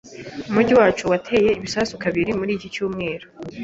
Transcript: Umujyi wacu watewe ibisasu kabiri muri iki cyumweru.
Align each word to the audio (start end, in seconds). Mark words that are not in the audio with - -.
Umujyi 0.49 0.73
wacu 0.79 1.03
watewe 1.11 1.49
ibisasu 1.59 1.93
kabiri 2.03 2.31
muri 2.39 2.51
iki 2.57 2.67
cyumweru. 2.73 3.25